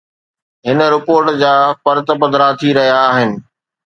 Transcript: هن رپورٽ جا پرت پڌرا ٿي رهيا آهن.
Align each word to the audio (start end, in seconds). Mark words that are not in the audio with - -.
هن 0.67 0.79
رپورٽ 0.93 1.25
جا 1.41 1.53
پرت 1.85 2.07
پڌرا 2.21 2.47
ٿي 2.59 2.69
رهيا 2.77 2.99
آهن. 3.11 3.29